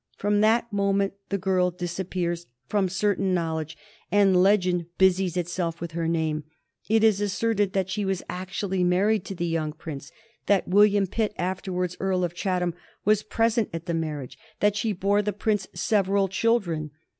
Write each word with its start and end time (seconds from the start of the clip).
From 0.17 0.41
that 0.41 0.73
moment 0.73 1.13
the 1.29 1.37
girl 1.37 1.69
disappears 1.69 2.47
from 2.67 2.89
certain 2.89 3.35
knowledge, 3.35 3.77
and 4.11 4.41
legend 4.41 4.87
busies 4.97 5.37
itself 5.37 5.79
with 5.79 5.91
her 5.91 6.07
name. 6.07 6.43
It 6.89 7.03
is 7.03 7.21
asserted 7.21 7.73
that 7.73 7.87
she 7.87 8.03
was 8.03 8.23
actually 8.27 8.83
married 8.83 9.23
to 9.25 9.35
the 9.35 9.45
young 9.45 9.73
Prince; 9.73 10.11
that 10.47 10.67
William 10.67 11.05
Pitt, 11.05 11.35
afterwards 11.37 11.97
Earl 11.99 12.23
of 12.23 12.33
Chatham, 12.33 12.73
was 13.05 13.21
present 13.21 13.69
at 13.73 13.85
the 13.85 13.93
marriage; 13.93 14.39
that 14.59 14.75
she 14.75 14.91
bore 14.91 15.21
the 15.21 15.33
Prince 15.33 15.67
several 15.75 16.27
children. 16.27 16.89